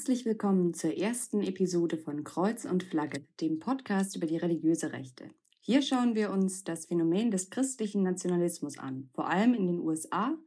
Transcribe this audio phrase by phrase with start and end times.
[0.00, 5.28] Herzlich willkommen zur ersten Episode von Kreuz und Flagge, dem Podcast über die religiöse Rechte.
[5.60, 10.38] Hier schauen wir uns das Phänomen des christlichen Nationalismus an, vor allem in den USA,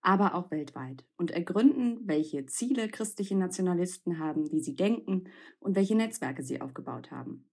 [0.00, 5.24] aber auch weltweit, und ergründen, welche Ziele christliche Nationalisten haben, wie sie denken
[5.60, 7.44] und welche Netzwerke sie aufgebaut haben.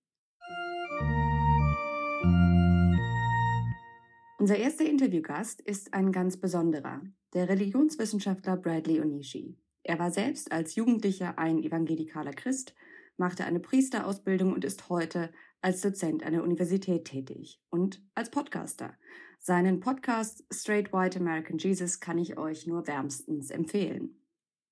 [4.37, 7.01] Unser erster Interviewgast ist ein ganz besonderer,
[7.33, 9.57] der Religionswissenschaftler Bradley Onishi.
[9.83, 12.75] Er war selbst als Jugendlicher ein evangelikaler Christ,
[13.17, 18.93] machte eine Priesterausbildung und ist heute als Dozent an der Universität tätig und als Podcaster.
[19.39, 24.15] Seinen Podcast Straight White American Jesus kann ich euch nur wärmstens empfehlen.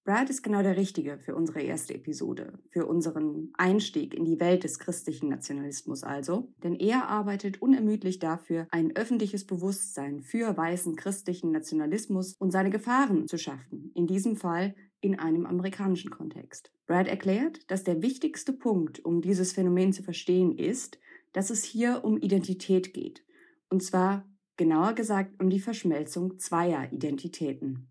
[0.08, 4.64] Brad ist genau der Richtige für unsere erste Episode, für unseren Einstieg in die Welt
[4.64, 11.52] des christlichen Nationalismus also, denn er arbeitet unermüdlich dafür, ein öffentliches Bewusstsein für weißen christlichen
[11.52, 16.72] Nationalismus und seine Gefahren zu schaffen, in diesem Fall in einem amerikanischen Kontext.
[16.86, 21.00] Brad erklärt, dass der wichtigste Punkt, um dieses Phänomen zu verstehen, ist,
[21.34, 23.23] dass es hier um Identität geht.
[23.70, 24.25] Und zwar,
[24.56, 27.90] genauer gesagt, um die Verschmelzung zweier Identitäten.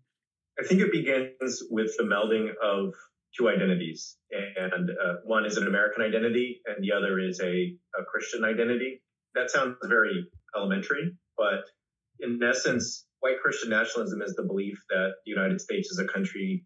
[0.59, 2.95] I think it begins with the melding of
[3.37, 4.17] two identities.
[4.31, 9.03] And uh, one is an American identity, and the other is a, a Christian identity.
[9.35, 11.69] That sounds very elementary, but
[12.19, 16.65] in essence, white Christian nationalism is the belief that the United States is a country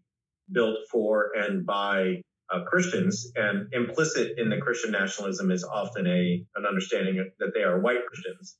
[0.50, 6.44] built for and by uh, Christians, and implicit in the Christian nationalism is often a
[6.56, 8.56] an understanding that they are white Christians.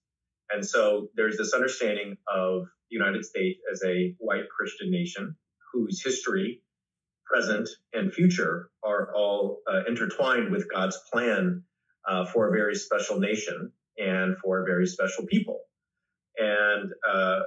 [0.50, 5.36] And so there's this understanding of the United States as a white Christian nation
[5.72, 6.62] whose history,
[7.26, 11.64] present, and future are all uh, intertwined with God's plan
[12.08, 15.60] uh, for a very special nation and for a very special people.
[16.36, 17.40] And uh,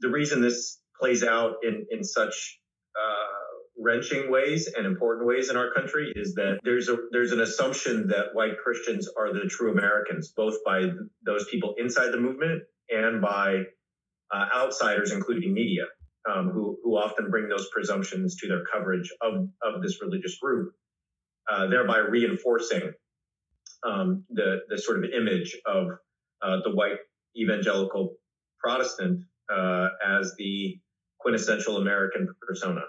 [0.00, 2.60] the reason this plays out in, in such
[2.96, 3.41] uh,
[3.82, 8.08] wrenching ways and important ways in our country is that there's a there's an assumption
[8.08, 10.86] that white Christians are the true Americans, both by
[11.24, 13.62] those people inside the movement and by
[14.32, 15.84] uh, outsiders, including media,
[16.30, 20.72] um, who who often bring those presumptions to their coverage of of this religious group,
[21.50, 22.92] uh, thereby reinforcing
[23.84, 25.88] um, the the sort of image of
[26.42, 26.98] uh, the white
[27.36, 28.14] evangelical
[28.60, 30.78] Protestant uh, as the
[31.18, 32.82] quintessential American persona.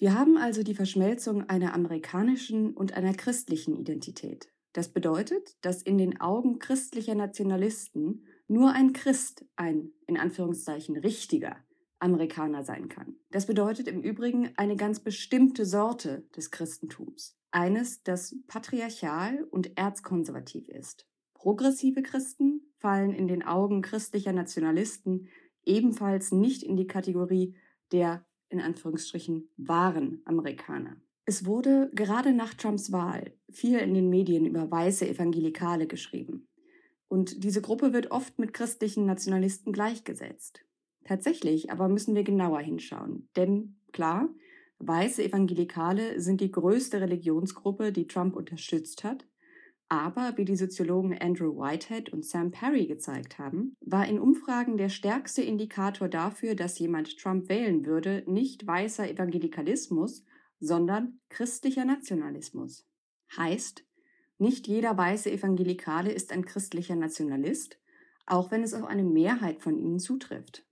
[0.00, 4.50] Wir haben also die Verschmelzung einer amerikanischen und einer christlichen Identität.
[4.72, 11.54] Das bedeutet, dass in den Augen christlicher Nationalisten nur ein Christ ein, in Anführungszeichen, richtiger
[11.98, 13.16] Amerikaner sein kann.
[13.30, 17.36] Das bedeutet im Übrigen eine ganz bestimmte Sorte des Christentums.
[17.50, 21.06] Eines, das patriarchal und erzkonservativ ist.
[21.34, 25.28] Progressive Christen fallen in den Augen christlicher Nationalisten
[25.66, 27.54] ebenfalls nicht in die Kategorie
[27.92, 30.96] der in Anführungsstrichen wahren Amerikaner.
[31.24, 36.48] Es wurde gerade nach Trumps Wahl viel in den Medien über weiße Evangelikale geschrieben.
[37.08, 40.64] Und diese Gruppe wird oft mit christlichen Nationalisten gleichgesetzt.
[41.04, 43.28] Tatsächlich aber müssen wir genauer hinschauen.
[43.36, 44.28] Denn klar,
[44.78, 49.26] weiße Evangelikale sind die größte Religionsgruppe, die Trump unterstützt hat.
[49.90, 54.88] Aber wie die Soziologen Andrew Whitehead und Sam Perry gezeigt haben, war in Umfragen der
[54.88, 60.24] stärkste Indikator dafür, dass jemand Trump wählen würde, nicht weißer Evangelikalismus,
[60.60, 62.86] sondern christlicher Nationalismus.
[63.36, 63.84] Heißt,
[64.38, 67.80] nicht jeder weiße Evangelikale ist ein christlicher Nationalist,
[68.26, 70.64] auch wenn es auf eine Mehrheit von ihnen zutrifft.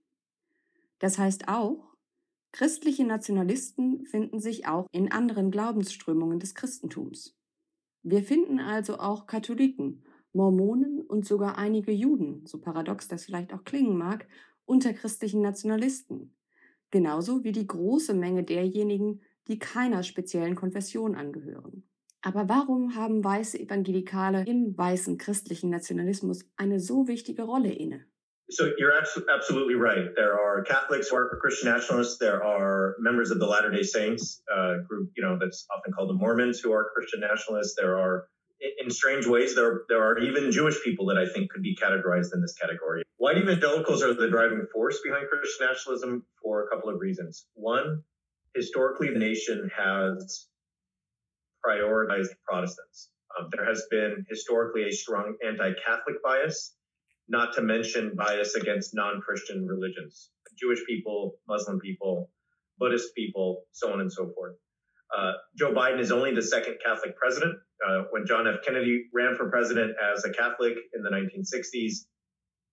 [0.99, 1.93] Das heißt auch,
[2.53, 7.35] christliche Nationalisten finden sich auch in anderen Glaubensströmungen des Christentums.
[8.03, 13.63] Wir finden also auch Katholiken, Mormonen und sogar einige Juden, so paradox das vielleicht auch
[13.63, 14.27] klingen mag,
[14.65, 16.35] unter christlichen Nationalisten.
[16.91, 21.83] Genauso wie die große Menge derjenigen, die keiner speziellen Konfession angehören.
[22.21, 28.05] Aber warum haben weiße Evangelikale im weißen christlichen Nationalismus eine so wichtige Rolle inne?
[28.51, 28.93] So you're
[29.31, 30.05] absolutely right.
[30.15, 32.17] There are Catholics who are Christian nationalists.
[32.17, 36.09] There are members of the Latter Day Saints uh, group, you know, that's often called
[36.09, 37.75] the Mormons, who are Christian nationalists.
[37.77, 38.27] There are,
[38.83, 42.33] in strange ways, there there are even Jewish people that I think could be categorized
[42.33, 43.03] in this category.
[43.17, 47.45] White evangelicals are the driving force behind Christian nationalism for a couple of reasons.
[47.53, 48.03] One,
[48.55, 50.47] historically, the nation has
[51.63, 53.09] prioritized Protestants.
[53.37, 56.73] Um, there has been historically a strong anti-Catholic bias
[57.29, 62.29] not to mention bias against non-Christian religions, Jewish people, Muslim people,
[62.77, 64.55] Buddhist people, so on and so forth.
[65.15, 67.55] Uh, Joe Biden is only the second Catholic president.
[67.85, 68.61] Uh, when John F.
[68.65, 72.05] Kennedy ran for president as a Catholic in the 1960s,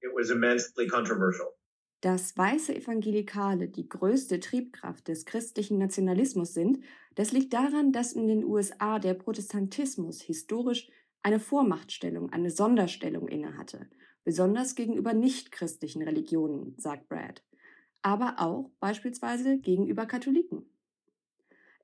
[0.03, 1.53] it was immensely controversial.
[2.03, 6.85] Dass weiße Evangelikale die größte Triebkraft des christlichen Nationalismus sind,
[7.17, 10.89] Das liegt daran, dass in den USA der Protestantismus historisch
[11.23, 13.89] eine Vormachtstellung, eine Sonderstellung innehatte,
[14.27, 17.45] besonders gegenüber nichtchristlichen Religionen, sagt Brad,
[18.03, 20.67] aber auch beispielsweise gegenüber Katholiken.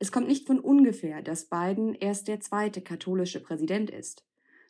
[0.01, 4.27] Es kommt nicht von ungefähr, dass Biden erst der zweite katholische Präsident ist.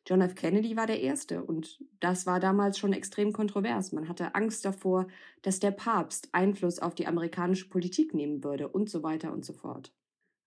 [0.06, 0.34] John F.
[0.34, 3.92] Kennedy war der erste und das war damals schon extrem kontrovers.
[3.92, 5.08] Man hatte Angst davor,
[5.40, 9.54] dass der Papst Einfluss auf die amerikanische Politik nehmen würde und so weiter und so
[9.54, 9.94] fort.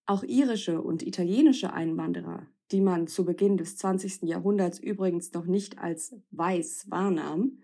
[0.06, 4.24] Auch irische und italienische Einwanderer, die man zu Beginn des 20.
[4.24, 7.60] Jahrhunderts übrigens noch nicht als weiß wahrnahm,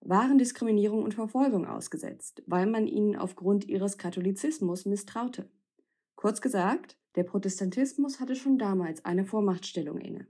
[0.00, 5.48] waren Diskriminierung und Verfolgung ausgesetzt, weil man ihnen aufgrund ihres Katholizismus misstraute.
[6.16, 10.26] Kurz gesagt, der Protestantismus hatte schon damals eine Vormachtstellung inne.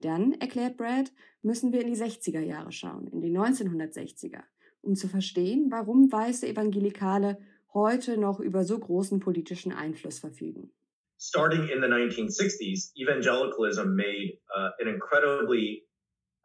[0.00, 1.12] Dann, erklärt Brad,
[1.42, 4.42] müssen wir in die 60er Jahre schauen, in die 1960er,
[4.80, 7.38] um zu verstehen, warum weiße Evangelikale
[7.74, 10.70] heute noch über so großen politischen Einfluss verfügen.
[11.18, 15.82] Starting in the 1960s, evangelicalism made uh, an incredibly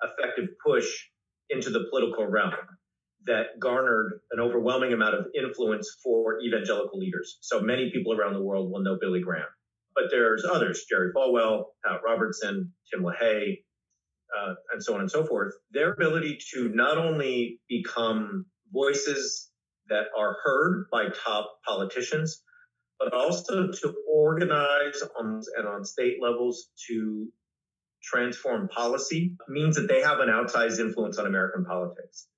[0.01, 0.87] effective push
[1.49, 2.53] into the political realm
[3.25, 7.37] that garnered an overwhelming amount of influence for evangelical leaders.
[7.41, 9.45] So many people around the world will know Billy Graham.
[9.95, 13.59] But there's others, Jerry Falwell, Pat Robertson, Tim LaHaye,
[14.37, 15.53] uh, and so on and so forth.
[15.71, 19.51] Their ability to not only become voices
[19.89, 22.41] that are heard by top politicians,
[23.03, 27.27] but also to organize on and on state levels to
[28.01, 32.29] transform policy means that they have an outsized influence on American politics.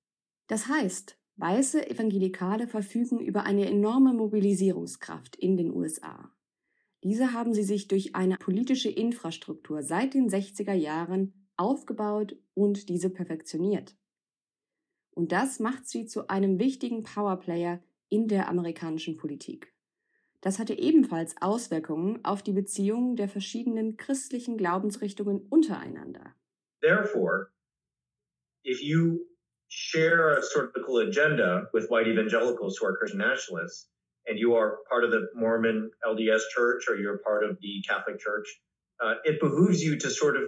[0.48, 6.30] Das heißt, weiße Evangelikale verfügen über eine enorme Mobilisierungskraft in den USA.
[7.02, 13.10] Diese haben sie sich durch eine politische Infrastruktur seit den 60er Jahren aufgebaut und diese
[13.10, 13.96] perfektioniert.
[15.10, 19.75] Und das macht sie zu einem wichtigen Powerplayer in der amerikanischen Politik.
[20.46, 26.36] Das hatte ebenfalls Auswirkungen auf die Beziehungen der verschiedenen christlichen Glaubensrichtungen untereinander.
[26.80, 27.48] Therefore,
[28.62, 29.26] if you
[29.66, 33.88] share a political agenda with white evangelicals who are Christian nationalists,
[34.28, 38.20] and you are part of the Mormon LDS Church or you're part of the Catholic
[38.20, 38.46] Church,
[39.02, 40.44] uh, it behooves you to sort of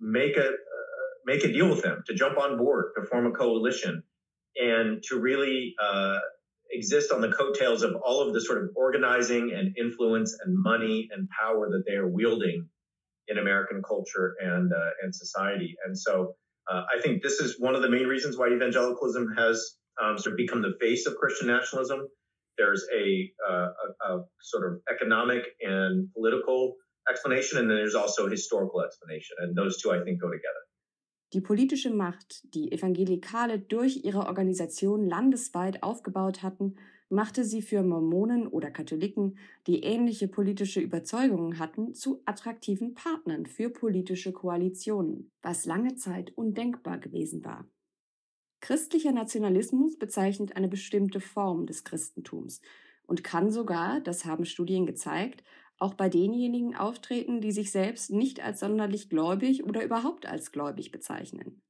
[0.00, 3.32] make a uh, make a deal with them, to jump on board, to form a
[3.32, 4.02] coalition,
[4.56, 6.20] and to really uh,
[6.70, 11.08] exist on the coattails of all of the sort of organizing and influence and money
[11.12, 12.68] and power that they are wielding
[13.28, 15.74] in American culture and uh, and society.
[15.86, 16.34] And so
[16.70, 20.34] uh, I think this is one of the main reasons why evangelicalism has um, sort
[20.34, 22.08] of become the face of Christian nationalism.
[22.58, 23.68] There's a, uh,
[24.02, 26.74] a, a sort of economic and political
[27.08, 30.62] explanation, and then there's also a historical explanation, and those two I think go together.
[31.36, 36.76] Die politische Macht, die Evangelikale durch ihre Organisation landesweit aufgebaut hatten,
[37.10, 39.36] machte sie für Mormonen oder Katholiken,
[39.66, 46.96] die ähnliche politische Überzeugungen hatten, zu attraktiven Partnern für politische Koalitionen, was lange Zeit undenkbar
[46.96, 47.68] gewesen war.
[48.62, 52.62] Christlicher Nationalismus bezeichnet eine bestimmte Form des Christentums
[53.06, 55.44] und kann sogar, das haben Studien gezeigt,
[55.78, 60.90] auch bei denjenigen auftreten, die sich selbst nicht als sonderlich gläubig oder überhaupt als gläubig
[60.90, 61.62] bezeichnen.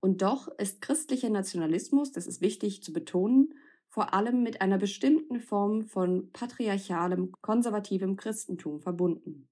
[0.00, 3.54] Und doch ist christlicher Nationalismus, das ist wichtig zu betonen,
[3.88, 9.48] vor allem mit einer bestimmten Form von patriarchalem, konservativem Christentum verbunden.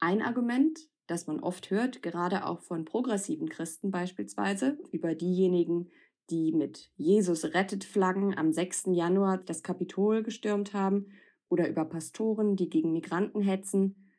[0.00, 5.90] Ein Argument, das man oft hört, gerade auch von progressiven Christen beispielsweise, über diejenigen,
[6.30, 8.84] die mit Jesus rettet Flaggen am 6.
[8.92, 11.06] Januar das Kapitol gestürmt haben
[11.50, 14.10] oder über Pastoren, die gegen Migranten hetzen,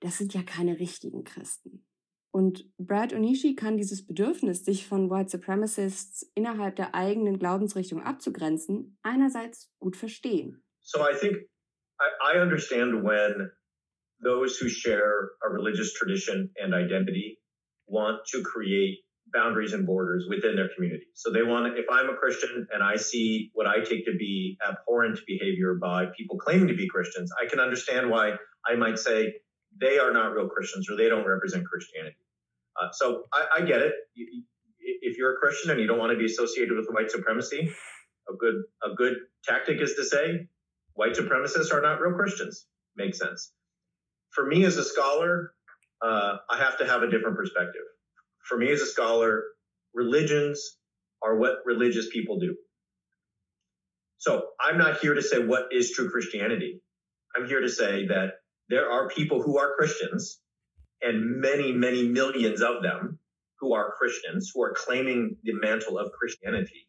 [0.00, 1.86] das sind ja keine richtigen Christen.
[2.30, 8.98] Und Brad Onishi kann dieses Bedürfnis, sich von White Supremacists innerhalb der eigenen Glaubensrichtung abzugrenzen,
[9.02, 10.62] einerseits gut verstehen.
[10.82, 11.48] So I think
[11.98, 13.50] I, I understand when
[14.22, 17.40] those who share a religious tradition and identity
[17.86, 19.05] want to create
[19.36, 21.04] boundaries and borders within their community.
[21.14, 24.56] So they want if I'm a Christian and I see what I take to be
[24.66, 28.32] abhorrent behavior by people claiming to be Christians, I can understand why
[28.66, 29.34] I might say
[29.78, 32.16] they are not real Christians or they don't represent Christianity.
[32.80, 33.92] Uh, so I, I, get it.
[34.78, 37.70] If you're a Christian and you don't want to be associated with white supremacy,
[38.28, 39.14] a good a good
[39.44, 40.46] tactic is to say
[40.94, 42.66] white supremacists are not real Christians.
[42.96, 43.52] Makes sense.
[44.30, 45.52] For me as a scholar,
[46.02, 47.82] uh, I have to have a different perspective
[48.46, 49.44] for me as a scholar,
[49.94, 50.76] religions
[51.22, 52.56] are what religious people do.
[54.18, 56.80] So I'm not here to say what is true Christianity.
[57.36, 58.34] I'm here to say that
[58.68, 60.40] there are people who are Christians
[61.02, 63.18] and many, many millions of them
[63.60, 66.88] who are Christians, who are claiming the mantle of Christianity,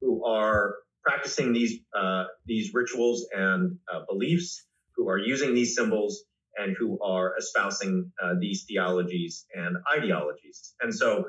[0.00, 4.66] who are practicing these, uh, these rituals and uh, beliefs,
[4.96, 6.24] who are using these symbols
[6.56, 10.74] and who are espousing uh, these theologies and ideologies.
[10.80, 11.26] And so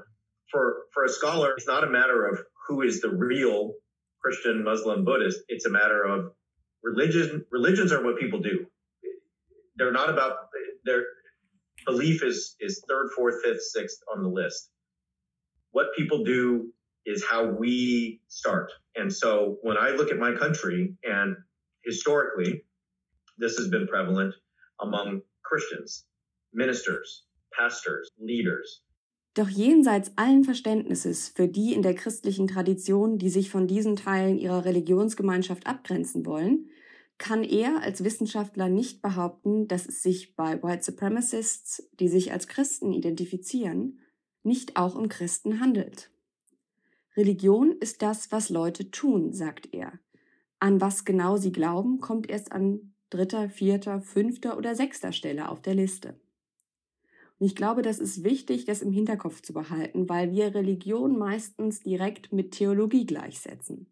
[0.52, 3.74] for, for a scholar, it's not a matter of who is the real
[4.22, 5.40] Christian, Muslim, Buddhist.
[5.48, 6.32] It's a matter of
[6.84, 7.46] religion.
[7.52, 8.66] Religions are what people do.
[9.76, 10.50] They're not about
[10.86, 11.04] their
[11.86, 14.70] belief is, is third, fourth, fifth, sixth on the list.
[15.72, 16.72] What people do
[17.06, 18.72] is how we start.
[18.96, 21.36] And so when I look at my country and
[21.84, 22.64] historically,
[23.38, 24.36] this has been prevalent
[24.82, 26.08] among Christians,
[26.52, 28.84] ministers, pastors, leaders.
[29.34, 34.38] Doch jenseits allen Verständnisses für die in der christlichen Tradition, die sich von diesen Teilen
[34.38, 36.70] ihrer Religionsgemeinschaft abgrenzen wollen,
[37.18, 42.48] kann er als Wissenschaftler nicht behaupten, dass es sich bei White Supremacists, die sich als
[42.48, 44.00] Christen identifizieren,
[44.44, 46.10] nicht auch um Christen handelt.
[47.16, 49.94] Religion ist das, was Leute tun, sagt er.
[50.60, 55.62] An was genau sie glauben, kommt erst an dritter, vierter, fünfter oder sechster Stelle auf
[55.62, 56.16] der Liste.
[57.40, 61.82] Und ich glaube, das ist wichtig, das im Hinterkopf zu behalten, weil wir Religion meistens
[61.82, 63.88] direkt mit Theologie gleichsetzen.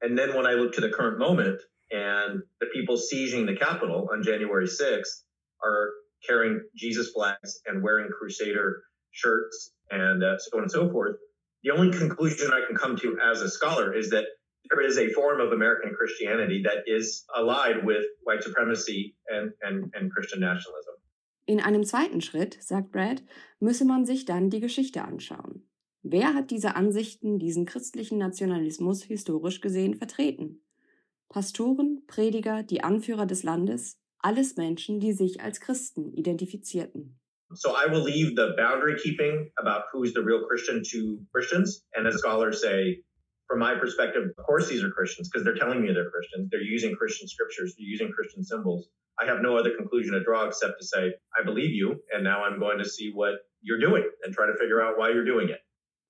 [0.00, 4.08] And then when I look to the current moment and the people sieging the Capitol
[4.10, 5.24] on January 6th
[5.62, 5.90] are
[6.26, 11.16] carrying Jesus flags and wearing Crusader shirts and uh, so on and so forth,
[11.62, 14.24] the only conclusion I can come to as a scholar is that
[14.70, 19.92] there is a form of American Christianity that is allied with white supremacy and, and,
[19.94, 20.94] and Christian nationalism.
[21.46, 23.22] In einem zweiten Schritt, sagt Brad,
[23.60, 25.68] müsse man sich dann die Geschichte anschauen.
[26.02, 30.62] Wer hat diese Ansichten, diesen christlichen Nationalismus historisch gesehen vertreten?
[31.28, 37.18] Pastoren, Prediger, die Anführer des Landes, alles Menschen, die sich als Christen identifizierten.
[37.52, 41.84] So I will leave the boundary keeping about who's the real Christian to Christians.
[41.94, 43.04] And as scholars say,
[43.48, 46.48] from my perspective, of course these are Christians because they're telling me they're Christians.
[46.50, 48.88] They're using Christian scriptures, they're using Christian symbols.
[49.20, 52.42] I have no other conclusion to draw except to say, I believe you, and now
[52.44, 55.48] I'm going to see what you're doing and try to figure out why you're doing
[55.48, 55.60] it.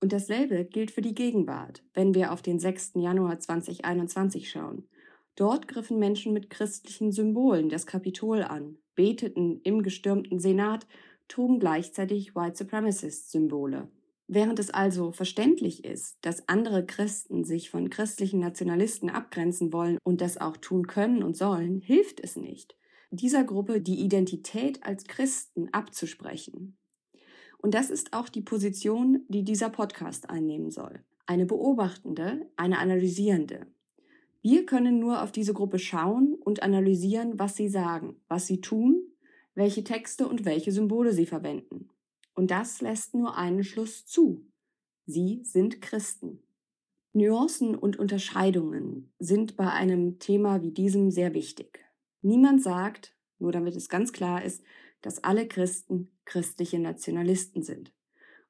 [0.01, 2.93] Und dasselbe gilt für die Gegenwart, wenn wir auf den 6.
[2.95, 4.87] Januar 2021 schauen.
[5.35, 10.87] Dort griffen Menschen mit christlichen Symbolen das Kapitol an, beteten im gestürmten Senat,
[11.27, 13.89] trugen gleichzeitig White Supremacist-Symbole.
[14.27, 20.19] Während es also verständlich ist, dass andere Christen sich von christlichen Nationalisten abgrenzen wollen und
[20.19, 22.75] das auch tun können und sollen, hilft es nicht,
[23.11, 26.75] dieser Gruppe die Identität als Christen abzusprechen.
[27.59, 31.03] Und das ist auch die Position, die dieser Podcast einnehmen soll.
[31.27, 33.67] Eine beobachtende, eine analysierende.
[34.41, 39.01] Wir können nur auf diese Gruppe schauen und analysieren, was sie sagen, was sie tun,
[39.55, 41.84] welche Texte und welche Symbole sie verwenden.
[42.35, 44.45] Und das lässt nur einen Schluss zu.
[45.05, 46.43] Sie sind Christen.
[47.13, 51.79] Nuancen und Unterscheidungen sind bei einem Thema wie diesem sehr wichtig.
[52.21, 54.63] Niemand sagt, nur damit es ganz klar ist,
[55.01, 57.93] dass alle Christen christliche Nationalisten sind.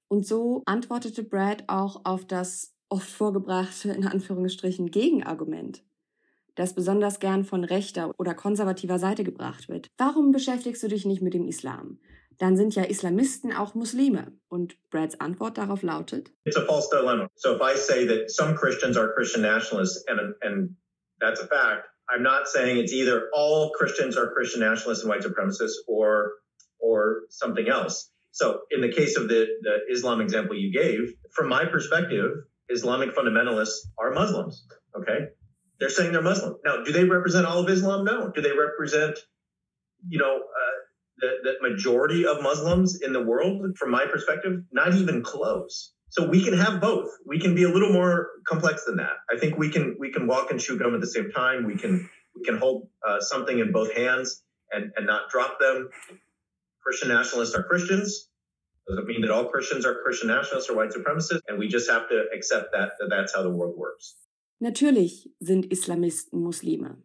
[0.07, 5.83] Und so antwortete Brad auch auf das oft vorgebrachte, in Anführungsstrichen, Gegenargument,
[6.55, 9.87] das besonders gern von rechter oder konservativer Seite gebracht wird.
[9.97, 11.99] Warum beschäftigst du dich nicht mit dem Islam?
[12.37, 14.33] Dann sind ja Islamisten auch Muslime.
[14.47, 17.27] Und Brads Antwort darauf lautet: It's a false dilemma.
[17.35, 20.75] So if I say that some Christians are Christian nationalists and and
[21.19, 25.21] that's a fact, I'm not saying it's either all Christians are Christian nationalists and white
[25.21, 26.33] supremacists or
[26.79, 28.11] or something else.
[28.31, 32.31] So in the case of the, the Islam example you gave, from my perspective,
[32.67, 34.65] Islamic fundamentalists are Muslims.
[34.93, 35.27] Okay.
[35.79, 36.57] They're saying they're Muslim.
[36.65, 38.03] Now, do they represent all of Islam?
[38.03, 38.31] No.
[38.31, 39.19] Do they represent,
[40.07, 40.75] you know, uh,
[41.19, 43.77] the, majority of Muslims in the world?
[43.77, 45.91] From my perspective, not even close.
[46.09, 47.09] So we can have both.
[47.25, 49.17] We can be a little more complex than that.
[49.29, 51.65] I think we can we can walk and chew gum at the same time.
[51.65, 55.89] We can we can hold uh, something in both hands and and not drop them.
[56.83, 58.29] Christian nationalists are Christians.
[58.87, 62.07] Doesn't mean that all Christians are Christian nationalists or white supremacists, and we just have
[62.09, 64.15] to accept that, that that's how the world works.
[64.61, 66.97] Natürlich sind Islamisten Muslime.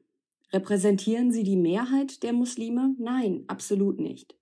[0.53, 2.95] Repräsentieren sie die Mehrheit der Muslime?
[2.99, 4.37] Nein, absolut nicht.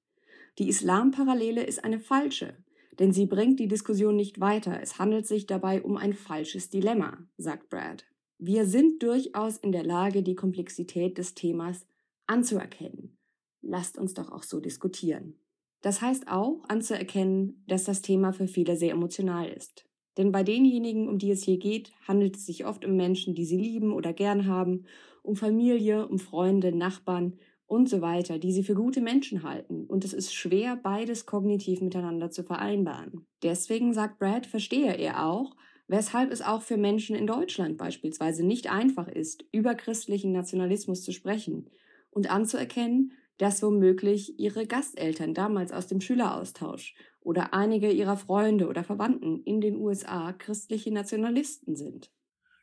[0.58, 2.56] Die Islamparallele ist eine falsche,
[2.98, 4.80] denn sie bringt die Diskussion nicht weiter.
[4.82, 8.06] Es handelt sich dabei um ein falsches Dilemma, sagt Brad.
[8.38, 11.86] Wir sind durchaus in der Lage, die Komplexität des Themas
[12.26, 13.18] anzuerkennen.
[13.62, 15.34] Lasst uns doch auch so diskutieren.
[15.80, 19.84] Das heißt auch anzuerkennen, dass das Thema für viele sehr emotional ist.
[20.16, 23.44] Denn bei denjenigen, um die es hier geht, handelt es sich oft um Menschen, die
[23.44, 24.86] sie lieben oder gern haben,
[25.28, 29.84] um Familie, um Freunde, Nachbarn und so weiter, die sie für gute Menschen halten.
[29.84, 33.26] Und es ist schwer, beides kognitiv miteinander zu vereinbaren.
[33.42, 35.54] Deswegen, sagt Brad, verstehe er auch,
[35.86, 41.12] weshalb es auch für Menschen in Deutschland beispielsweise nicht einfach ist, über christlichen Nationalismus zu
[41.12, 41.68] sprechen
[42.10, 48.82] und anzuerkennen, dass womöglich ihre Gasteltern damals aus dem Schüleraustausch oder einige ihrer Freunde oder
[48.82, 52.10] Verwandten in den USA christliche Nationalisten sind.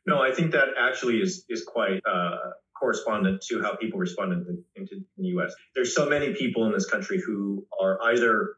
[0.06, 2.38] No, I think that actually is is quite uh,
[2.80, 5.54] correspondent to how people responded in the, in the U.S.
[5.74, 8.56] There's so many people in this country who are either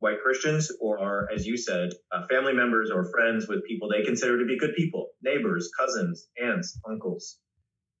[0.00, 4.04] white Christians or are, as you said, uh, family members or friends with people they
[4.04, 7.38] consider to be good people, neighbors, cousins, aunts, uncles,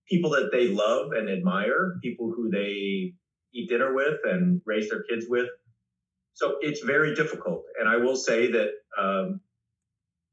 [0.08, 3.14] people that they love and admire, people who they
[3.52, 5.48] eat dinner with and raise their kids with.
[6.34, 7.64] So it's very difficult.
[7.80, 9.40] And I will say that um,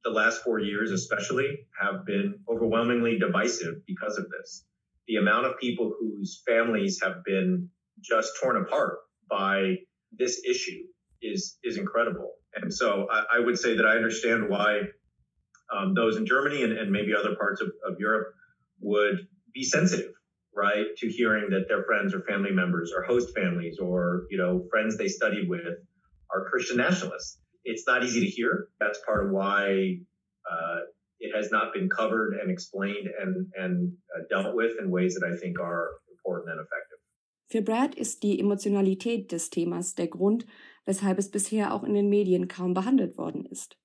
[0.06, 4.64] the last four years, especially, have been overwhelmingly divisive because of this.
[5.08, 7.70] The amount of people whose families have been
[8.02, 9.76] just torn apart by
[10.18, 10.84] this issue
[11.22, 12.32] is is incredible.
[12.56, 14.82] And so I, I would say that I understand why
[15.76, 18.28] um, those in Germany and, and maybe other parts of, of Europe
[18.80, 20.12] would be sensitive,
[20.56, 24.66] right, to hearing that their friends or family members or host families or you know
[24.70, 25.78] friends they studied with
[26.32, 27.40] are Christian nationalists.
[27.66, 28.70] It's not easy to hear.
[28.80, 30.00] That's part of why
[30.50, 30.80] uh,
[31.20, 33.76] it has not been covered and explained and and
[34.14, 37.00] uh, dealt with in ways that I think are important and effective.
[37.48, 40.46] Für Brad ist die Emotionalität des Themas der Grund,
[40.86, 43.78] weshalb es bisher auch in den Medien kaum behandelt worden ist.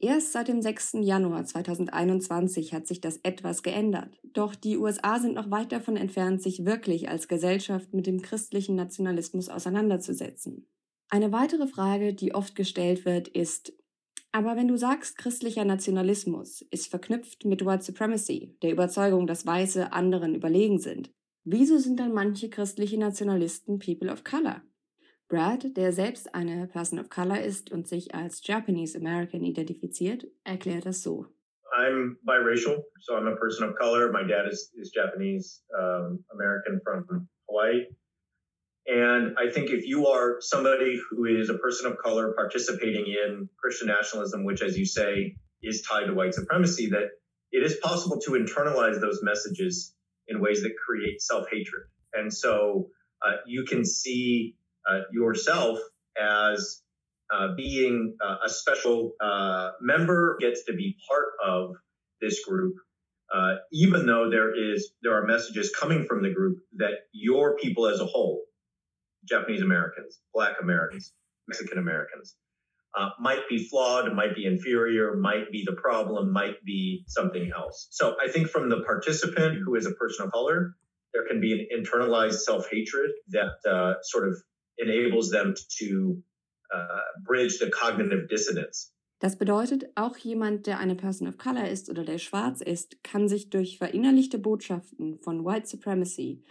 [0.00, 0.98] Erst seit dem 6.
[1.00, 4.18] Januar 2021 hat sich das etwas geändert.
[4.22, 8.74] Doch die USA sind noch weit davon entfernt, sich wirklich als Gesellschaft mit dem christlichen
[8.74, 10.66] Nationalismus auseinanderzusetzen.
[11.14, 13.72] Eine weitere Frage, die oft gestellt wird, ist,
[14.32, 19.92] aber wenn du sagst, christlicher Nationalismus ist verknüpft mit White Supremacy, der Überzeugung, dass Weiße
[19.92, 21.12] anderen überlegen sind,
[21.44, 24.62] Wieso sind dann manche christliche Nationalisten People of Color?
[25.28, 30.84] Brad, der selbst eine Person of Color ist und sich als Japanese American identifiziert, erklärt
[30.84, 31.26] das so.
[31.78, 34.10] I'm biracial, so I'm a person of color.
[34.10, 37.86] My dad is, is Japanese um, American from Hawaii.
[38.86, 43.48] And I think if you are somebody who is a person of color participating in
[43.58, 47.08] Christian nationalism, which, as you say, is tied to white supremacy, that
[47.50, 49.94] it is possible to internalize those messages
[50.28, 51.84] in ways that create self hatred.
[52.12, 52.88] And so
[53.26, 54.56] uh, you can see
[54.88, 55.78] uh, yourself
[56.20, 56.82] as
[57.32, 61.74] uh, being uh, a special uh, member, gets to be part of
[62.20, 62.74] this group,
[63.34, 67.86] uh, even though there is there are messages coming from the group that your people
[67.86, 68.42] as a whole,
[69.28, 71.12] Japanese Americans, Black Americans,
[71.48, 72.36] Mexican Americans,
[72.96, 77.88] uh, might be flawed, might be inferior, might be the problem, might be something else.
[77.90, 80.76] So I think from the participant who is a person of color,
[81.12, 84.36] there can be an internalized self hatred that uh, sort of
[84.78, 86.22] enables them to
[86.74, 88.90] uh, bridge the cognitive dissonance.
[89.20, 93.28] Das bedeutet, auch jemand, der eine Person of Color ist oder der schwarz ist, kann
[93.28, 96.42] sich durch verinnerlichte Botschaften von White Supremacy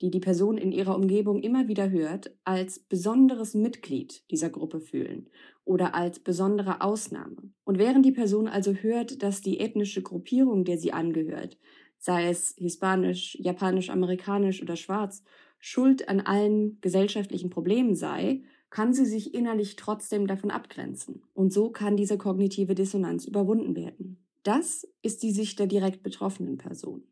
[0.00, 5.28] die die Person in ihrer Umgebung immer wieder hört, als besonderes Mitglied dieser Gruppe fühlen
[5.64, 7.36] oder als besondere Ausnahme.
[7.64, 11.58] Und während die Person also hört, dass die ethnische Gruppierung, der sie angehört,
[11.98, 15.22] sei es hispanisch, japanisch, amerikanisch oder schwarz,
[15.58, 21.22] schuld an allen gesellschaftlichen Problemen sei, kann sie sich innerlich trotzdem davon abgrenzen.
[21.32, 24.26] Und so kann diese kognitive Dissonanz überwunden werden.
[24.42, 27.04] Das ist die Sicht der direkt betroffenen Person.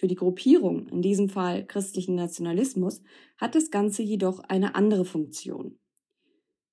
[0.00, 3.02] Für die Gruppierung, in diesem Fall christlichen Nationalismus,
[3.36, 5.78] hat das Ganze jedoch eine andere Funktion.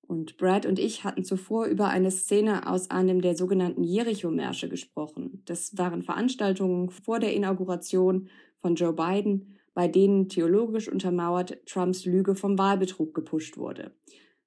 [0.00, 5.42] Und Brad und ich hatten zuvor über eine Szene aus einem der sogenannten Jericho-Märsche gesprochen.
[5.44, 8.30] Das waren Veranstaltungen vor der Inauguration
[8.62, 13.94] von Joe Biden, bei denen theologisch untermauert Trumps Lüge vom Wahlbetrug gepusht wurde.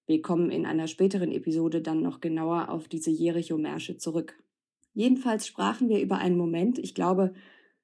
[0.07, 4.41] Wir kommen in einer späteren Episode dann noch genauer auf diese Jericho-Märsche zurück.
[4.95, 7.35] Jedenfalls sprachen wir über einen Moment, ich glaube,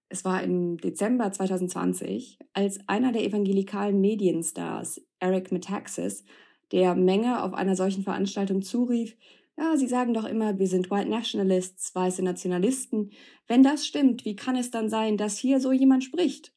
[0.09, 6.23] es war im Dezember 2020, als einer der evangelikalen Medienstars, Eric Metaxas,
[6.71, 9.17] der Menge auf einer solchen Veranstaltung zurief,
[9.59, 13.09] ja, Sie sagen doch immer, wir sind White Nationalists, weiße Nationalisten.
[13.47, 16.53] Wenn das stimmt, wie kann es dann sein, dass hier so jemand spricht?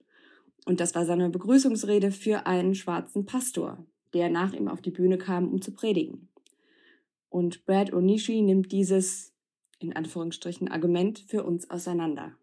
[0.67, 5.17] Und das war seine Begrüßungsrede für einen schwarzen Pastor, der nach ihm auf die Bühne
[5.17, 6.29] kam, um zu predigen.
[7.31, 9.33] Und Brad Onishi nimmt dieses,
[9.79, 12.37] in Anführungsstrichen, Argument für uns auseinander.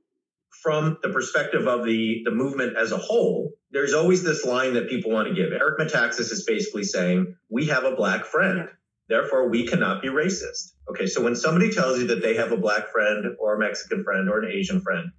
[0.51, 4.89] From the perspective of the, the movement as a whole, there's always this line that
[4.89, 5.51] people want to give.
[5.51, 8.59] Eric Metaxas is basically saying, we have a black friend.
[8.59, 8.65] Yeah.
[9.09, 10.73] Therefore, we cannot be racist.
[10.89, 14.03] Okay, so when somebody tells you that they have a black friend or a Mexican
[14.03, 15.11] friend or an Asian friend,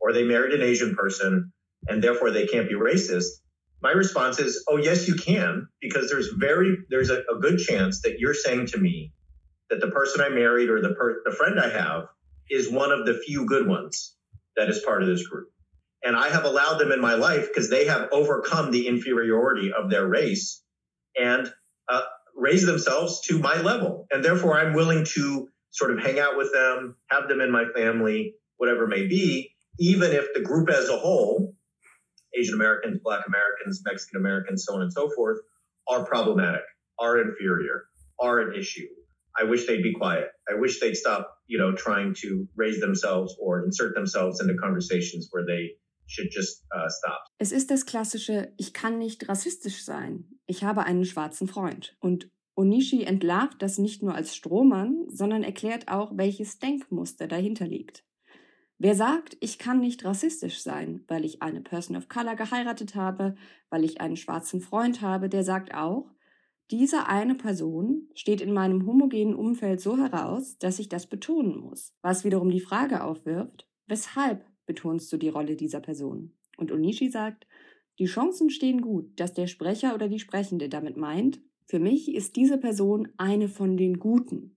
[0.00, 1.52] or they married an Asian person
[1.88, 3.26] and therefore they can't be racist,
[3.80, 8.02] my response is, oh, yes, you can, because there's very, there's a, a good chance
[8.02, 9.12] that you're saying to me
[9.70, 12.04] that the person I married or the, per, the friend I have
[12.48, 14.14] is one of the few good ones
[14.56, 15.48] that is part of this group.
[16.04, 19.88] And I have allowed them in my life because they have overcome the inferiority of
[19.88, 20.62] their race
[21.16, 21.50] and
[21.88, 22.02] uh,
[22.36, 24.06] raised themselves to my level.
[24.10, 27.64] And therefore, I'm willing to sort of hang out with them, have them in my
[27.74, 31.54] family, whatever may be, even if the group as a whole,
[32.38, 35.38] Asian Americans, Black Americans, Mexican Americans, so on and so forth,
[35.88, 36.62] are problematic,
[36.98, 37.84] are inferior,
[38.20, 38.86] are an issue.
[39.38, 40.28] I wish they'd be quiet.
[40.48, 45.28] I wish they'd stop, you know, trying to raise themselves or insert themselves into conversations
[45.32, 47.26] where they should just uh, stop.
[47.38, 50.24] Es ist das klassische, ich kann nicht rassistisch sein.
[50.46, 51.94] Ich habe einen schwarzen Freund.
[52.00, 58.02] Und Onishi entlarvt das nicht nur als Strohmann, sondern erklärt auch, welches Denkmuster dahinter liegt.
[58.78, 63.34] Wer sagt, ich kann nicht rassistisch sein, weil ich eine Person of Color geheiratet habe,
[63.68, 66.10] weil ich einen schwarzen Freund habe, der sagt auch,
[66.70, 71.94] diese eine Person steht in meinem homogenen Umfeld so heraus, dass ich das betonen muss,
[72.02, 76.32] was wiederum die Frage aufwirft, weshalb betonst du die Rolle dieser Person?
[76.56, 77.46] Und Onishi sagt,
[77.98, 82.36] die Chancen stehen gut, dass der Sprecher oder die Sprechende damit meint, für mich ist
[82.36, 84.56] diese Person eine von den Guten,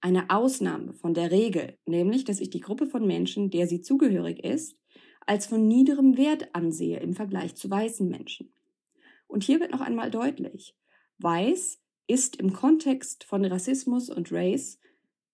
[0.00, 4.44] eine Ausnahme von der Regel, nämlich dass ich die Gruppe von Menschen, der sie zugehörig
[4.44, 4.76] ist,
[5.26, 8.52] als von niederem Wert ansehe im Vergleich zu weißen Menschen.
[9.26, 10.76] Und hier wird noch einmal deutlich,
[11.18, 14.78] weiß ist im Kontext von Rassismus und Race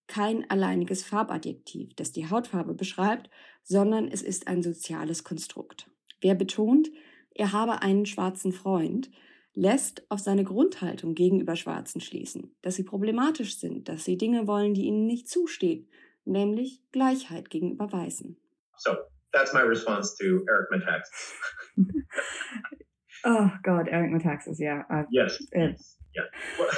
[0.07, 3.31] kein alleiniges Farbadjektiv, das die Hautfarbe beschreibt,
[3.63, 5.89] sondern es ist ein soziales Konstrukt.
[6.21, 6.91] Wer betont,
[7.35, 9.11] er habe einen schwarzen Freund,
[9.55, 14.75] lässt auf seine Grundhaltung gegenüber Schwarzen schließen, dass sie problematisch sind, dass sie Dinge wollen,
[14.75, 15.89] die ihnen nicht zustehen,
[16.25, 18.37] nämlich Gleichheit gegenüber Weißen.
[18.77, 18.97] So,
[19.33, 21.35] that's my response to Eric Metaxas.
[23.25, 24.83] oh God, Eric Metaxas, yeah.
[24.91, 26.25] I've, yes, yes, yeah.
[26.57, 26.75] What,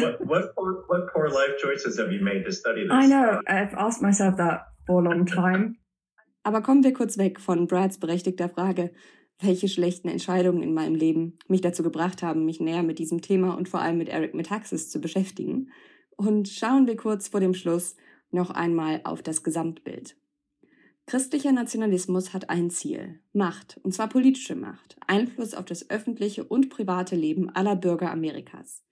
[0.00, 2.92] what, what, poor, what poor life choices have you made to study this?
[2.92, 5.76] I know, I've asked myself that for a long time.
[6.44, 8.90] Aber kommen wir kurz weg von Brads berechtigter Frage,
[9.40, 13.56] welche schlechten Entscheidungen in meinem Leben mich dazu gebracht haben, mich näher mit diesem Thema
[13.56, 15.70] und vor allem mit Eric Metaxas zu beschäftigen.
[16.16, 17.96] Und schauen wir kurz vor dem Schluss
[18.30, 20.16] noch einmal auf das Gesamtbild.
[21.06, 26.70] Christlicher Nationalismus hat ein Ziel, Macht, und zwar politische Macht, Einfluss auf das öffentliche und
[26.70, 28.84] private Leben aller Bürger Amerikas.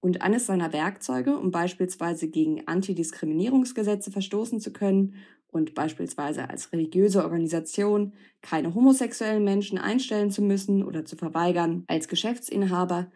[0.00, 5.14] Und eines seiner Werkzeuge, um beispielsweise gegen Antidiskriminierungsgesetze verstoßen zu können
[5.46, 8.12] und beispielsweise als religiöse Organisation
[8.42, 13.10] keine homosexuellen Menschen einstellen zu müssen oder zu verweigern, als Geschäftsinhaber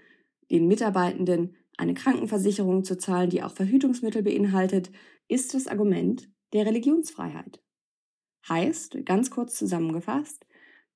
[0.50, 4.90] den Mitarbeitenden eine Krankenversicherung zu zahlen, die auch Verhütungsmittel beinhaltet,
[5.26, 7.60] ist das Argument der Religionsfreiheit.
[8.48, 10.46] Heißt, ganz kurz zusammengefasst,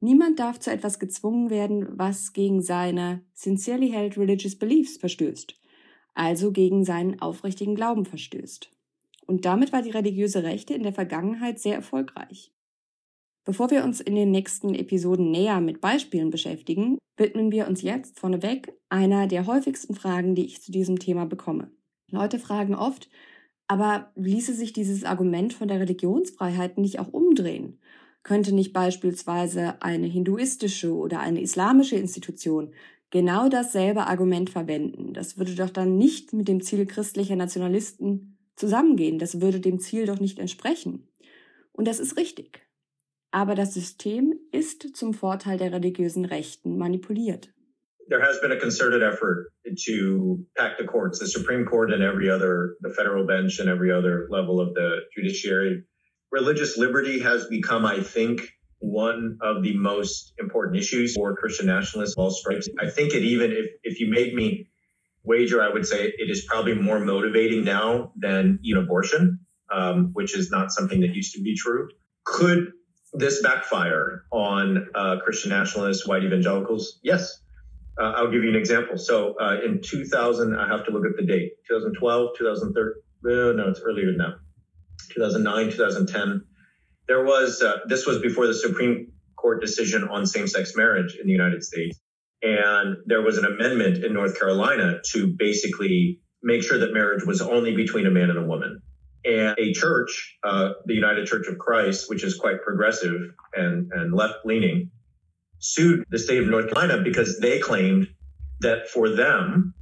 [0.01, 5.61] niemand darf zu etwas gezwungen werden, was gegen seine sincerely held religious beliefs verstößt,
[6.15, 8.71] also gegen seinen aufrichtigen Glauben verstößt.
[9.27, 12.53] Und damit war die religiöse Rechte in der Vergangenheit sehr erfolgreich.
[13.45, 18.21] Bevor wir uns in den nächsten Episoden näher mit Beispielen beschäftigen, widmen wir uns jetzt
[18.21, 21.71] vorneweg einer der häufigsten Fragen, die ich zu diesem Thema bekomme.
[22.09, 23.09] Leute fragen oft,
[23.73, 27.79] aber ließe sich dieses Argument von der Religionsfreiheit nicht auch umdrehen?
[28.23, 32.75] Könnte nicht beispielsweise eine hinduistische oder eine islamische Institution
[33.09, 35.15] genau dasselbe Argument verwenden?
[35.15, 39.19] Das würde doch dann nicht mit dem Ziel christlicher Nationalisten zusammengehen.
[39.19, 41.09] Das würde dem Ziel doch nicht entsprechen.
[41.73, 42.69] Und das ist richtig.
[43.31, 47.55] Aber das System ist zum Vorteil der religiösen Rechten manipuliert.
[48.13, 49.53] There has been a concerted effort
[49.87, 53.91] to pack the courts, the Supreme Court and every other, the federal bench and every
[53.91, 55.85] other level of the judiciary.
[56.31, 62.13] Religious liberty has become, I think, one of the most important issues for Christian nationalists
[62.19, 62.69] of all stripes.
[62.79, 64.69] I think it even, if, if you made me
[65.25, 69.41] wager, I would say it is probably more motivating now than you know, abortion,
[69.73, 71.89] um, which is not something that used to be true.
[72.27, 72.73] Could
[73.15, 76.99] this backfire on uh, Christian nationalists, white evangelicals?
[77.03, 77.39] Yes.
[77.99, 78.97] Uh, I'll give you an example.
[78.97, 83.71] So uh, in 2000, I have to look at the date 2012, 2013, uh, no,
[83.71, 84.39] it's earlier than that.
[85.11, 86.45] 2009, 2010.
[87.07, 91.27] There was, uh, this was before the Supreme Court decision on same sex marriage in
[91.27, 92.01] the United States.
[92.43, 97.41] And there was an amendment in North Carolina to basically make sure that marriage was
[97.41, 98.81] only between a man and a woman.
[99.25, 103.21] And a church, uh, the United Church of Christ, which is quite progressive
[103.55, 104.91] and, and left leaning,
[105.63, 108.09] sued the state of North Carolina because they claimed
[108.61, 109.75] that for them,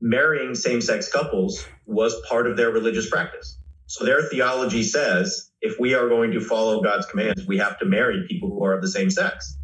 [0.00, 3.58] marrying same sex couples was part of their religious practice.
[3.86, 7.84] So their theology says if we are going to follow God's commands, we have to
[7.84, 9.56] marry people who are of the same sex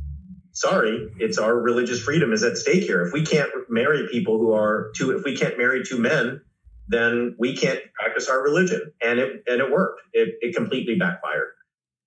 [0.53, 3.03] sorry, it's our religious freedom is at stake here.
[3.03, 6.43] If we can't marry people who are two, if we can't marry two men,
[6.89, 8.93] then we can't practice our religion.
[9.03, 10.03] And it and it worked.
[10.13, 11.49] It, it completely backfired.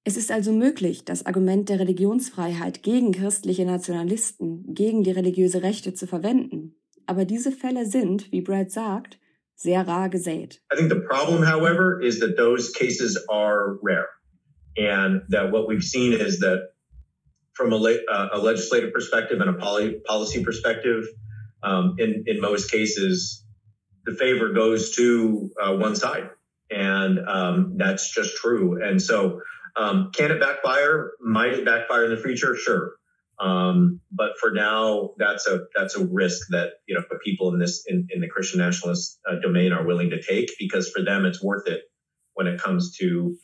[0.06, 5.94] Es ist also möglich, das Argument der Religionsfreiheit gegen christliche Nationalisten, gegen die religiöse Rechte
[5.94, 6.76] zu verwenden.
[7.06, 9.18] Aber diese Fälle sind, wie Brad sagt,
[9.56, 10.62] sehr rar gesät.
[10.74, 14.10] I think the problem, however, is that those cases are rare.
[14.76, 16.74] And that what we've seen is that
[17.54, 21.06] from a, uh, a legislative perspective and a poly, policy perspective,
[21.62, 23.46] um, in, in most cases,
[24.06, 26.30] the favor goes to uh, one side.
[26.70, 28.84] And um, that's just true.
[28.84, 29.42] And so,
[29.76, 31.12] um, can it backfire?
[31.22, 32.56] Might it backfire in the future?
[32.56, 32.94] Sure.
[33.40, 37.84] Um, but for now, that's a that's a risk that you know people in this
[37.88, 41.44] in, in the Christian nationalist uh, domain are willing to take because for them it's
[41.44, 41.82] worth it
[42.36, 43.36] when it comes to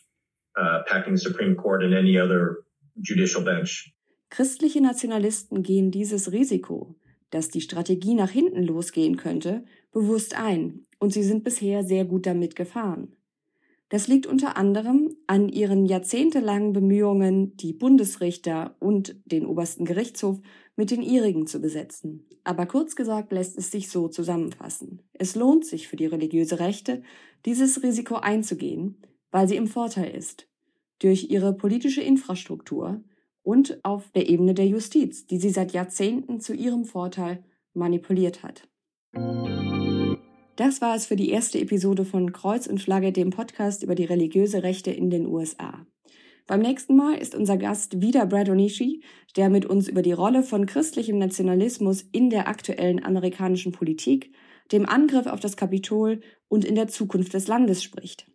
[0.60, 2.58] uh, packing the Supreme Court and any other
[3.02, 3.92] judicial bench.
[4.30, 6.96] Christliche Nationalisten gehen dieses Risiko,
[7.32, 12.28] dass die Strategie nach hinten losgehen könnte, bewusst ein, und sie sind bisher sehr gut
[12.28, 13.16] damit gefahren.
[13.90, 20.40] Das liegt unter anderem an ihren jahrzehntelangen Bemühungen, die Bundesrichter und den obersten Gerichtshof
[20.76, 22.28] mit den ihrigen zu besetzen.
[22.44, 25.02] Aber kurz gesagt lässt es sich so zusammenfassen.
[25.14, 27.02] Es lohnt sich für die religiöse Rechte,
[27.46, 30.48] dieses Risiko einzugehen, weil sie im Vorteil ist.
[31.00, 33.04] Durch ihre politische Infrastruktur
[33.42, 38.68] und auf der Ebene der Justiz, die sie seit Jahrzehnten zu ihrem Vorteil manipuliert hat.
[40.60, 44.04] Das war es für die erste Episode von Kreuz und Flagge, dem Podcast über die
[44.04, 45.88] religiöse Rechte in den USA.
[46.48, 49.02] Beim nächsten Mal ist unser Gast wieder Brad Onishi,
[49.38, 54.34] der mit uns über die Rolle von christlichem Nationalismus in der aktuellen amerikanischen Politik,
[54.74, 56.20] dem Angriff auf das Kapitol
[56.50, 58.30] und in der Zukunft des Landes spricht.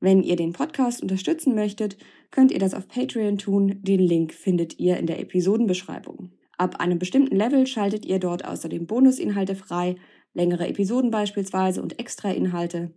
[0.00, 1.98] Wenn ihr den Podcast unterstützen möchtet,
[2.30, 3.80] könnt ihr das auf Patreon tun.
[3.82, 6.30] Den Link findet ihr in der Episodenbeschreibung.
[6.58, 9.96] Ab einem bestimmten Level schaltet ihr dort außerdem Bonusinhalte frei,
[10.36, 12.92] längere Episoden beispielsweise und extra Inhalte.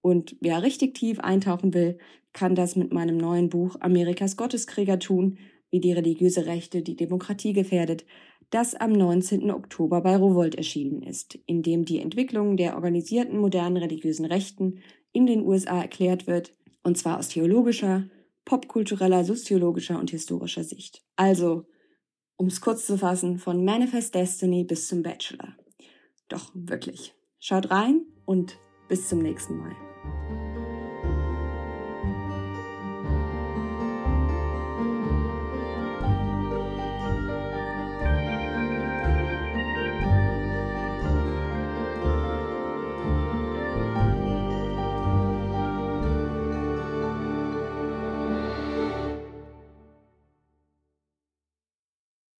[0.00, 1.98] Und wer richtig tief eintauchen will,
[2.32, 5.38] kann das mit meinem neuen Buch Amerikas Gotteskrieger tun,
[5.70, 8.04] wie die religiöse Rechte die Demokratie gefährdet,
[8.50, 9.50] das am 19.
[9.50, 14.78] Oktober bei Revolt erschienen ist, in dem die Entwicklung der organisierten modernen religiösen Rechten
[15.12, 18.08] in den USA erklärt wird, und zwar aus theologischer,
[18.44, 21.02] popkultureller, soziologischer und historischer Sicht.
[21.16, 21.64] Also,
[22.36, 25.56] um es kurz zu fassen, von Manifest Destiny bis zum Bachelor.
[26.34, 27.14] Doch wirklich.
[27.38, 30.43] Schaut rein und bis zum nächsten Mal.